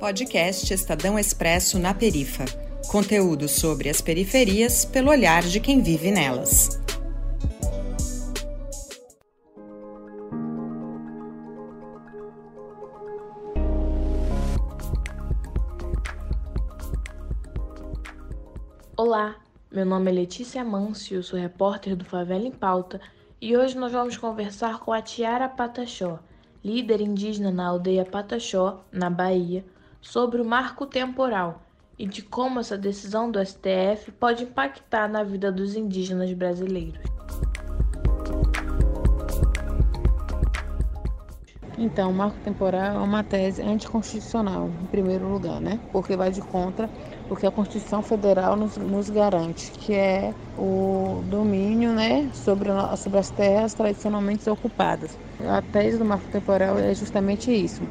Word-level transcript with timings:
Podcast 0.00 0.72
Estadão 0.72 1.18
Expresso 1.18 1.78
na 1.78 1.92
Perifa. 1.92 2.46
Conteúdo 2.88 3.46
sobre 3.46 3.90
as 3.90 4.00
periferias 4.00 4.82
pelo 4.82 5.10
olhar 5.10 5.42
de 5.42 5.60
quem 5.60 5.82
vive 5.82 6.10
nelas. 6.10 6.80
Olá, 18.96 19.36
meu 19.70 19.84
nome 19.84 20.10
é 20.10 20.14
Letícia 20.14 20.64
Mancio, 20.64 21.22
sou 21.22 21.38
repórter 21.38 21.94
do 21.94 22.06
Favela 22.06 22.46
em 22.46 22.50
Pauta 22.50 23.02
e 23.38 23.54
hoje 23.54 23.76
nós 23.76 23.92
vamos 23.92 24.16
conversar 24.16 24.80
com 24.80 24.94
a 24.94 25.02
Tiara 25.02 25.46
Pataxó, 25.46 26.20
líder 26.64 27.02
indígena 27.02 27.50
na 27.50 27.66
aldeia 27.66 28.06
Pataxó, 28.06 28.82
na 28.90 29.10
Bahia, 29.10 29.62
sobre 30.00 30.40
o 30.40 30.44
marco 30.44 30.86
temporal 30.86 31.62
e 31.98 32.06
de 32.06 32.22
como 32.22 32.60
essa 32.60 32.78
decisão 32.78 33.30
do 33.30 33.44
STF 33.44 34.10
pode 34.18 34.44
impactar 34.44 35.08
na 35.08 35.22
vida 35.22 35.52
dos 35.52 35.76
indígenas 35.76 36.32
brasileiros. 36.32 36.98
Então, 41.80 42.10
o 42.10 42.14
marco 42.14 42.38
temporal 42.40 42.96
é 42.96 42.98
uma 42.98 43.24
tese 43.24 43.62
anticonstitucional, 43.62 44.68
em 44.82 44.86
primeiro 44.86 45.26
lugar, 45.26 45.62
né? 45.62 45.80
Porque 45.90 46.14
vai 46.14 46.30
de 46.30 46.42
contra 46.42 46.90
o 47.30 47.34
que 47.34 47.46
a 47.46 47.50
Constituição 47.50 48.02
Federal 48.02 48.54
nos, 48.54 48.76
nos 48.76 49.08
garante, 49.08 49.70
que 49.72 49.94
é 49.94 50.34
o 50.58 51.22
domínio 51.30 51.92
né, 51.92 52.28
sobre, 52.34 52.68
sobre 52.98 53.18
as 53.18 53.30
terras 53.30 53.72
tradicionalmente 53.72 54.48
ocupadas. 54.50 55.16
A 55.48 55.62
tese 55.62 55.96
do 55.96 56.04
marco 56.04 56.28
temporal 56.30 56.78
é 56.78 56.94
justamente 56.94 57.50
isso. 57.50 57.82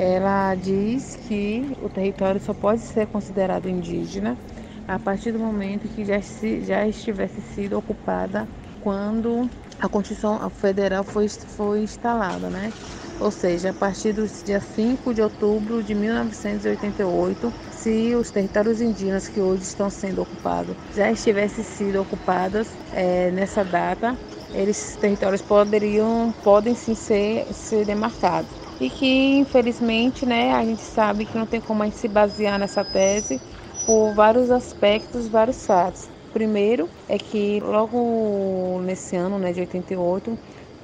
Ela 0.00 0.54
diz 0.54 1.16
que 1.16 1.74
o 1.80 1.90
território 1.90 2.40
só 2.40 2.54
pode 2.54 2.82
ser 2.82 3.08
considerado 3.08 3.68
indígena 3.68 4.38
a 4.86 4.98
partir 4.98 5.32
do 5.32 5.40
momento 5.40 5.88
que 5.88 6.04
já, 6.04 6.20
se, 6.22 6.62
já 6.62 6.86
estivesse 6.86 7.42
sido 7.42 7.76
ocupada 7.76 8.48
quando 8.78 9.50
a 9.78 9.88
Constituição 9.88 10.48
Federal 10.50 11.04
foi, 11.04 11.26
foi 11.56 11.80
instalada, 11.82 12.48
né? 12.48 12.74
ou 13.18 13.30
seja, 13.32 13.70
a 13.70 13.74
partir 13.74 14.12
do 14.12 14.24
dia 14.44 14.60
5 14.60 15.12
de 15.12 15.20
outubro 15.20 15.82
de 15.82 15.94
1988, 15.96 17.52
se 17.68 18.14
os 18.14 18.30
territórios 18.30 18.80
indígenas 18.80 19.28
que 19.28 19.40
hoje 19.42 19.64
estão 19.64 19.90
sendo 19.90 20.22
ocupados 20.22 20.76
já 20.94 21.12
tivessem 21.14 21.64
sido 21.64 21.96
ocupados 22.00 22.78
é, 22.90 23.32
nessa 23.32 23.64
data, 23.64 24.16
esses 24.52 24.96
territórios 24.96 25.42
poderiam, 25.42 26.32
podem 26.40 26.74
sim 26.76 26.94
ser, 26.94 27.52
ser 27.52 27.84
demarcados. 27.84 28.67
E 28.80 28.88
que, 28.90 29.38
infelizmente, 29.38 30.24
né, 30.24 30.52
a 30.54 30.64
gente 30.64 30.82
sabe 30.82 31.26
que 31.26 31.36
não 31.36 31.46
tem 31.46 31.60
como 31.60 31.82
a 31.82 31.86
gente 31.86 31.96
se 31.98 32.08
basear 32.08 32.58
nessa 32.58 32.84
tese 32.84 33.40
por 33.84 34.14
vários 34.14 34.50
aspectos, 34.50 35.28
vários 35.28 35.66
fatos. 35.66 36.08
Primeiro 36.32 36.88
é 37.08 37.18
que 37.18 37.58
logo 37.60 38.80
nesse 38.84 39.16
ano, 39.16 39.38
né, 39.38 39.52
de 39.52 39.60
88, 39.60 40.38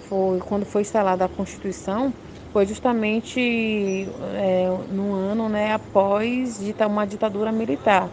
foi 0.08 0.40
quando 0.40 0.66
foi 0.66 0.82
instalada 0.82 1.24
a 1.24 1.28
Constituição, 1.28 2.12
foi 2.52 2.66
justamente 2.66 3.38
é, 4.34 4.66
no 4.90 5.12
ano 5.12 5.48
né, 5.48 5.72
após 5.72 6.58
uma 6.88 7.06
ditadura 7.06 7.52
militar. 7.52 8.10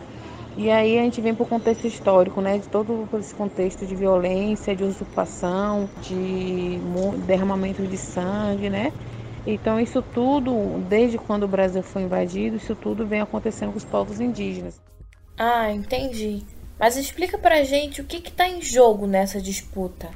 E 0.57 0.69
aí 0.69 0.99
a 0.99 1.03
gente 1.03 1.21
vem 1.21 1.33
para 1.33 1.43
o 1.43 1.47
contexto 1.47 1.87
histórico, 1.87 2.41
né, 2.41 2.57
de 2.59 2.67
todo 2.67 3.07
esse 3.17 3.33
contexto 3.33 3.85
de 3.85 3.95
violência, 3.95 4.75
de 4.75 4.83
usurpação, 4.83 5.89
de 6.01 6.79
derramamento 7.25 7.87
de 7.87 7.97
sangue, 7.97 8.69
né? 8.69 8.91
Então 9.45 9.79
isso 9.79 10.01
tudo, 10.01 10.79
desde 10.87 11.17
quando 11.17 11.43
o 11.43 11.47
Brasil 11.47 11.81
foi 11.81 12.03
invadido, 12.03 12.57
isso 12.57 12.75
tudo 12.75 13.07
vem 13.07 13.21
acontecendo 13.21 13.71
com 13.71 13.77
os 13.77 13.85
povos 13.85 14.19
indígenas. 14.19 14.79
Ah, 15.37 15.71
entendi. 15.71 16.45
Mas 16.79 16.95
explica 16.97 17.37
pra 17.37 17.63
gente 17.63 18.01
o 18.01 18.05
que 18.05 18.17
está 18.17 18.47
em 18.47 18.61
jogo 18.61 19.05
nessa 19.07 19.41
disputa. 19.41 20.09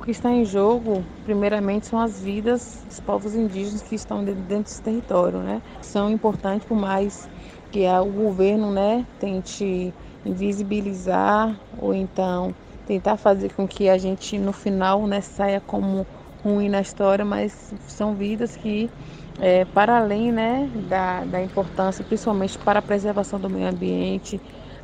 O 0.00 0.04
que 0.04 0.12
está 0.12 0.30
em 0.30 0.44
jogo, 0.44 1.04
primeiramente, 1.24 1.86
são 1.86 1.98
as 1.98 2.20
vidas 2.20 2.82
dos 2.86 3.00
povos 3.00 3.34
indígenas 3.34 3.82
que 3.82 3.96
estão 3.96 4.24
dentro 4.24 4.42
desse 4.42 4.80
território, 4.80 5.40
né? 5.40 5.60
São 5.82 6.08
importantes, 6.10 6.66
por 6.66 6.76
mais 6.76 7.28
que 7.70 7.84
o 7.86 8.04
governo, 8.06 8.72
né, 8.72 9.04
tente 9.18 9.92
invisibilizar 10.24 11.60
ou 11.76 11.92
então 11.94 12.54
tentar 12.86 13.16
fazer 13.16 13.52
com 13.52 13.66
que 13.66 13.88
a 13.88 13.98
gente 13.98 14.38
no 14.38 14.52
final, 14.52 15.06
né, 15.06 15.20
saia 15.20 15.60
como 15.60 16.06
ruim 16.44 16.68
na 16.68 16.80
história, 16.80 17.24
mas 17.24 17.72
são 17.80 18.16
vidas 18.16 18.56
que 18.56 18.90
é, 19.38 19.64
para 19.66 19.98
além 19.98 20.32
né, 20.32 20.68
da, 20.74 21.24
da 21.24 21.42
importância, 21.42 22.04
principalmente 22.04 22.58
para 22.58 22.78
a 22.80 22.82
preservação 22.82 23.40
do 23.40 23.50
meio 23.50 23.68
ambiente, 23.68 24.40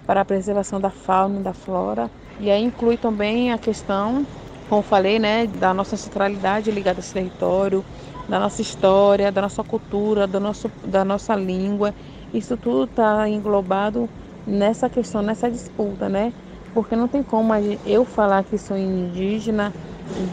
para 0.06 0.20
a 0.20 0.24
preservação 0.24 0.80
da 0.80 0.90
fauna 0.90 1.40
e 1.40 1.42
da 1.42 1.54
flora, 1.54 2.10
e 2.38 2.50
aí 2.50 2.62
inclui 2.62 2.98
também 2.98 3.52
a 3.52 3.58
questão 3.58 4.26
como 4.66 4.82
falei, 4.82 5.18
né, 5.18 5.46
da 5.46 5.74
nossa 5.74 5.96
centralidade 5.96 6.70
ligada 6.70 6.98
a 6.98 7.02
esse 7.02 7.12
território, 7.12 7.84
da 8.26 8.38
nossa 8.40 8.62
história, 8.62 9.30
da 9.30 9.42
nossa 9.42 9.62
cultura, 9.62 10.26
do 10.26 10.40
nosso, 10.40 10.72
da 10.82 11.04
nossa 11.04 11.36
língua. 11.36 11.92
Isso 12.32 12.56
tudo 12.56 12.84
está 12.84 13.28
englobado 13.28 14.10
nessa 14.44 14.88
questão, 14.88 15.20
nessa 15.22 15.50
disputa, 15.50 16.08
né? 16.08 16.32
Porque 16.72 16.96
não 16.96 17.08
tem 17.08 17.22
como 17.22 17.52
eu 17.84 18.04
falar 18.06 18.42
que 18.44 18.56
sou 18.58 18.76
indígena 18.76 19.74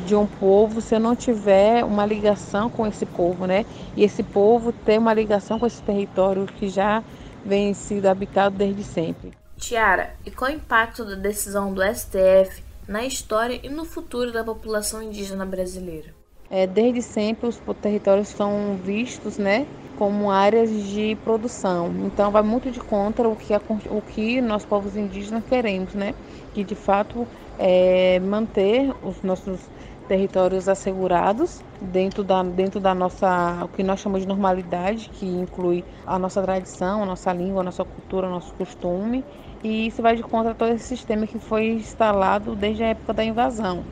de 0.05 0.15
um 0.15 0.25
povo 0.25 0.81
se 0.81 0.95
eu 0.95 0.99
não 0.99 1.15
tiver 1.15 1.83
uma 1.83 2.05
ligação 2.05 2.69
com 2.69 2.85
esse 2.85 3.05
povo, 3.05 3.45
né? 3.45 3.65
E 3.95 4.03
esse 4.03 4.23
povo 4.23 4.71
ter 4.71 4.97
uma 4.97 5.13
ligação 5.13 5.57
com 5.59 5.65
esse 5.65 5.81
território 5.81 6.45
que 6.45 6.69
já 6.69 7.03
vem 7.43 7.73
sido 7.73 8.07
habitado 8.07 8.57
desde 8.57 8.83
sempre. 8.83 9.31
Tiara, 9.57 10.15
e 10.25 10.31
qual 10.31 10.51
o 10.51 10.53
impacto 10.53 11.05
da 11.05 11.15
decisão 11.15 11.73
do 11.73 11.81
STF 11.83 12.63
na 12.87 13.05
história 13.05 13.59
e 13.63 13.69
no 13.69 13.85
futuro 13.85 14.31
da 14.31 14.43
população 14.43 15.01
indígena 15.01 15.45
brasileira. 15.45 16.13
É, 16.49 16.67
desde 16.67 17.01
sempre 17.01 17.47
os 17.47 17.61
territórios 17.81 18.27
são 18.27 18.77
vistos, 18.83 19.37
né, 19.37 19.65
como 19.97 20.29
áreas 20.29 20.69
de 20.69 21.15
produção. 21.23 21.93
Então 22.05 22.29
vai 22.31 22.41
muito 22.41 22.69
de 22.69 22.81
contra 22.81 23.29
o 23.29 23.35
que, 23.35 23.53
a, 23.53 23.61
o 23.89 24.01
que 24.01 24.41
nós 24.41 24.65
povos 24.65 24.97
indígenas 24.97 25.43
queremos, 25.47 25.93
né, 25.93 26.13
que 26.53 26.63
de 26.63 26.75
fato 26.75 27.25
é 27.63 28.19
manter 28.19 28.91
os 29.01 29.21
nossos 29.21 29.69
territórios 30.07 30.67
assegurados 30.67 31.63
dentro 31.79 32.23
da, 32.23 32.41
dentro 32.43 32.79
da 32.79 32.93
nossa, 32.95 33.63
o 33.65 33.69
que 33.69 33.83
nós 33.83 33.99
chamamos 33.99 34.23
de 34.23 34.27
normalidade, 34.27 35.09
que 35.11 35.25
inclui 35.27 35.85
a 36.05 36.17
nossa 36.19 36.41
tradição, 36.41 37.03
a 37.03 37.05
nossa 37.05 37.31
língua, 37.33 37.61
a 37.61 37.63
nossa 37.63 37.85
cultura, 37.85 38.27
o 38.27 38.31
nosso 38.31 38.53
costume 38.53 39.25
e 39.63 39.87
isso 39.87 40.01
vai 40.01 40.15
de 40.15 40.23
contra 40.23 40.55
todo 40.55 40.71
esse 40.73 40.85
sistema 40.87 41.27
que 41.27 41.39
foi 41.39 41.67
instalado 41.73 42.55
desde 42.55 42.83
a 42.83 42.87
época 42.89 43.13
da 43.13 43.23
invasão. 43.23 43.87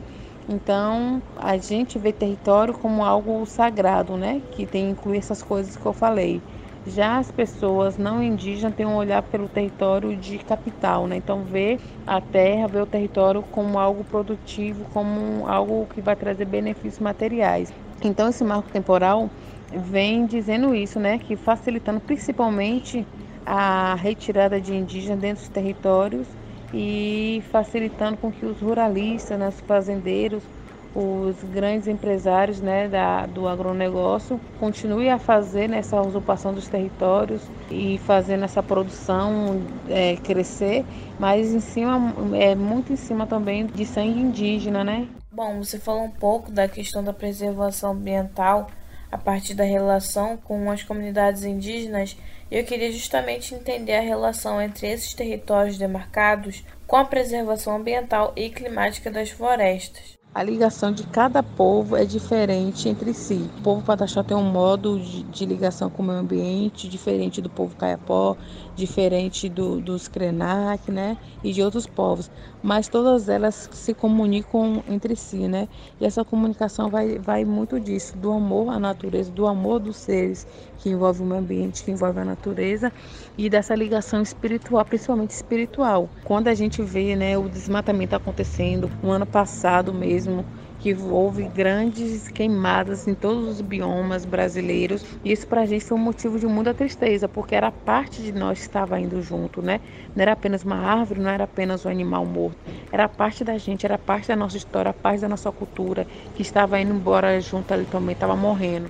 Então, 0.47 1.21
a 1.35 1.57
gente 1.57 1.99
vê 1.99 2.11
território 2.11 2.73
como 2.73 3.03
algo 3.03 3.45
sagrado, 3.45 4.17
né? 4.17 4.41
Que 4.51 4.65
tem 4.65 4.89
incluir 4.89 5.19
essas 5.19 5.43
coisas 5.43 5.77
que 5.77 5.85
eu 5.85 5.93
falei. 5.93 6.43
Já 6.89 7.17
as 7.19 7.29
pessoas 7.31 7.97
não 7.97 8.21
indígenas 8.23 8.73
têm 8.75 8.85
um 8.85 8.95
olhar 8.95 9.21
pelo 9.23 9.47
território 9.49 10.17
de 10.17 10.39
capital, 10.39 11.07
né? 11.07 11.17
Então, 11.17 11.43
vê 11.45 11.79
a 12.05 12.19
terra, 12.21 12.67
vê 12.67 12.79
o 12.81 12.87
território 12.87 13.43
como 13.43 13.77
algo 13.77 14.03
produtivo, 14.05 14.85
como 14.85 15.45
algo 15.47 15.87
que 15.87 16.01
vai 16.01 16.15
trazer 16.15 16.45
benefícios 16.45 16.99
materiais. 16.99 17.71
Então, 18.03 18.29
esse 18.29 18.43
marco 18.43 18.69
temporal 18.71 19.31
vem 19.71 20.25
dizendo 20.25 20.73
isso, 20.73 20.99
né? 20.99 21.19
Que 21.19 21.35
facilitando 21.37 22.01
principalmente 22.01 23.07
a 23.45 23.95
retirada 23.95 24.59
de 24.61 24.73
indígenas 24.73 25.19
dentro 25.19 25.41
dos 25.43 25.49
territórios 25.49 26.37
e 26.71 27.41
facilitando 27.51 28.17
com 28.17 28.31
que 28.31 28.45
os 28.45 28.61
ruralistas, 28.61 29.37
né, 29.39 29.47
os 29.47 29.59
fazendeiros, 29.67 30.47
os 30.95 31.35
grandes 31.43 31.87
empresários 31.87 32.59
né, 32.61 32.87
da, 32.87 33.25
do 33.25 33.47
agronegócio 33.47 34.39
continuem 34.59 35.11
a 35.11 35.19
fazer 35.19 35.69
nessa 35.69 36.01
usurpação 36.01 36.53
dos 36.53 36.67
territórios 36.67 37.41
e 37.69 37.99
fazendo 38.05 38.43
essa 38.43 38.63
produção 38.63 39.61
é, 39.87 40.15
crescer, 40.17 40.83
mas 41.19 41.53
em 41.53 41.59
cima 41.59 42.13
é 42.35 42.55
muito 42.55 42.91
em 42.91 42.95
cima 42.95 43.27
também 43.27 43.65
de 43.67 43.85
sangue 43.85 44.19
indígena, 44.19 44.83
né? 44.83 45.07
Bom, 45.31 45.59
você 45.63 45.77
falou 45.77 46.03
um 46.03 46.11
pouco 46.11 46.51
da 46.51 46.67
questão 46.67 47.03
da 47.03 47.13
preservação 47.13 47.91
ambiental 47.91 48.67
a 49.11 49.17
partir 49.17 49.55
da 49.55 49.63
relação 49.63 50.37
com 50.37 50.69
as 50.69 50.83
comunidades 50.83 51.43
indígenas, 51.43 52.15
eu 52.51 52.63
queria 52.63 52.91
justamente 52.91 53.55
entender 53.55 53.95
a 53.95 54.01
relação 54.01 54.61
entre 54.61 54.87
esses 54.87 55.13
territórios 55.13 55.77
demarcados 55.77 56.63
com 56.85 56.95
a 56.95 57.05
preservação 57.05 57.75
ambiental 57.75 58.33
e 58.35 58.49
climática 58.49 59.09
das 59.09 59.29
florestas. 59.29 60.18
A 60.33 60.43
ligação 60.43 60.91
de 60.91 61.03
cada 61.07 61.41
povo 61.41 61.95
é 61.95 62.05
diferente 62.05 62.87
entre 62.87 63.15
si. 63.15 63.49
O 63.57 63.61
povo 63.63 63.81
Pataxó 63.83 64.21
tem 64.21 64.37
um 64.37 64.43
modo 64.43 64.99
de, 64.99 65.23
de, 65.23 65.45
ligação 65.45 65.89
com 65.89 66.03
o 66.03 66.05
meio 66.05 66.19
ambiente 66.19 66.87
diferente 66.87 67.41
do 67.41 67.49
povo 67.49 67.75
Caiapó, 67.75 68.37
diferente 68.75 69.49
do, 69.49 69.81
dos 69.81 70.07
Krenak, 70.07 70.91
né? 70.91 71.17
E 71.43 71.51
de 71.51 71.63
outros 71.63 71.87
povos. 71.87 72.29
Mas 72.61 72.87
todas 72.87 73.27
elas 73.27 73.69
se 73.71 73.93
comunicam 73.93 74.83
entre 74.87 75.15
si, 75.15 75.47
né? 75.47 75.67
E 75.99 76.05
essa 76.05 76.23
comunicação 76.23 76.89
vai, 76.89 77.17
vai 77.17 77.43
muito 77.43 77.79
disso, 77.79 78.15
do 78.15 78.31
amor 78.31 78.69
à 78.69 78.79
natureza, 78.79 79.31
do 79.31 79.47
amor 79.47 79.79
dos 79.79 79.97
seres 79.97 80.45
que 80.77 80.89
envolve 80.89 81.21
o 81.21 81.25
meio 81.25 81.41
ambiente, 81.41 81.83
que 81.83 81.91
envolve 81.91 82.19
a 82.19 82.25
natureza 82.25 82.91
e 83.37 83.49
dessa 83.49 83.75
ligação 83.75 84.21
espiritual, 84.21 84.85
principalmente 84.85 85.31
espiritual. 85.31 86.09
Quando 86.23 86.47
a 86.47 86.53
gente 86.53 86.81
vê, 86.81 87.15
né, 87.15 87.37
o 87.37 87.49
desmatamento 87.49 88.15
acontecendo, 88.15 88.89
no 89.01 89.11
ano 89.11 89.25
passado 89.25 89.93
mesmo, 90.19 90.45
que 90.79 90.93
houve 90.93 91.43
grandes 91.43 92.29
queimadas 92.29 93.07
em 93.07 93.13
todos 93.13 93.47
os 93.47 93.61
biomas 93.61 94.25
brasileiros. 94.25 95.05
E 95.23 95.31
isso 95.31 95.47
para 95.47 95.61
a 95.61 95.65
gente 95.65 95.83
foi 95.83 95.97
um 95.97 96.01
motivo 96.01 96.39
de 96.39 96.45
muita 96.45 96.73
tristeza, 96.73 97.27
porque 97.27 97.55
era 97.55 97.71
parte 97.71 98.21
de 98.21 98.31
nós 98.31 98.59
que 98.59 98.65
estava 98.65 98.99
indo 98.99 99.21
junto, 99.21 99.61
né? 99.61 99.79
Não 100.15 100.21
era 100.21 100.33
apenas 100.33 100.63
uma 100.63 100.77
árvore, 100.77 101.19
não 101.21 101.29
era 101.29 101.43
apenas 101.43 101.85
um 101.85 101.89
animal 101.89 102.25
morto. 102.25 102.57
Era 102.91 103.07
parte 103.07 103.43
da 103.43 103.57
gente, 103.57 103.85
era 103.85 103.97
parte 103.97 104.27
da 104.27 104.35
nossa 104.35 104.57
história, 104.57 104.93
parte 104.93 105.21
da 105.21 105.29
nossa 105.29 105.51
cultura, 105.51 106.05
que 106.35 106.41
estava 106.41 106.79
indo 106.79 106.93
embora 106.93 107.39
junto 107.41 107.73
ali 107.73 107.85
também, 107.85 108.13
estava 108.13 108.35
morrendo. 108.35 108.89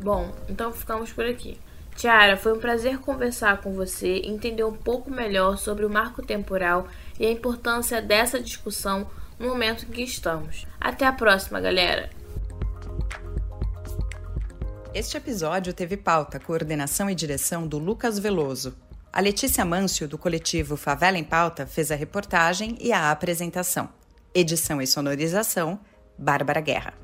Bom, 0.00 0.30
então 0.48 0.72
ficamos 0.72 1.12
por 1.12 1.24
aqui. 1.24 1.58
Tiara, 1.96 2.36
foi 2.36 2.52
um 2.52 2.60
prazer 2.60 2.98
conversar 2.98 3.60
com 3.60 3.72
você, 3.72 4.20
entender 4.24 4.64
um 4.64 4.76
pouco 4.76 5.10
melhor 5.10 5.56
sobre 5.56 5.84
o 5.84 5.90
marco 5.90 6.22
temporal 6.22 6.88
e 7.18 7.26
a 7.26 7.30
importância 7.30 8.02
dessa 8.02 8.40
discussão 8.40 9.08
no 9.38 9.48
momento 9.48 9.84
em 9.84 9.88
que 9.90 10.02
estamos. 10.02 10.66
Até 10.80 11.06
a 11.06 11.12
próxima, 11.12 11.60
galera! 11.60 12.10
Este 14.92 15.16
episódio 15.16 15.72
teve 15.72 15.96
pauta, 15.96 16.38
coordenação 16.38 17.10
e 17.10 17.14
direção 17.14 17.66
do 17.66 17.78
Lucas 17.78 18.18
Veloso. 18.18 18.76
A 19.12 19.20
Letícia 19.20 19.64
Mâncio, 19.64 20.06
do 20.06 20.18
coletivo 20.18 20.76
Favela 20.76 21.18
em 21.18 21.24
Pauta, 21.24 21.66
fez 21.66 21.90
a 21.90 21.96
reportagem 21.96 22.76
e 22.80 22.92
a 22.92 23.10
apresentação. 23.10 23.88
Edição 24.32 24.80
e 24.80 24.86
sonorização, 24.86 25.80
Bárbara 26.18 26.60
Guerra. 26.60 27.03